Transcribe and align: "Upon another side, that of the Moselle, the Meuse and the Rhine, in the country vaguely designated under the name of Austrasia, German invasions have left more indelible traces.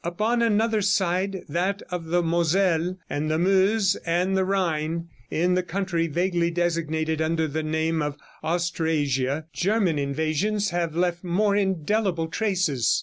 "Upon 0.03 0.41
another 0.41 0.81
side, 0.81 1.43
that 1.47 1.83
of 1.91 2.05
the 2.05 2.23
Moselle, 2.23 2.97
the 3.07 3.37
Meuse 3.37 3.95
and 3.97 4.35
the 4.35 4.43
Rhine, 4.43 5.09
in 5.29 5.53
the 5.53 5.61
country 5.61 6.07
vaguely 6.07 6.49
designated 6.49 7.21
under 7.21 7.47
the 7.47 7.61
name 7.61 8.01
of 8.01 8.17
Austrasia, 8.43 9.45
German 9.53 9.99
invasions 9.99 10.71
have 10.71 10.95
left 10.95 11.23
more 11.23 11.55
indelible 11.55 12.29
traces. 12.29 12.99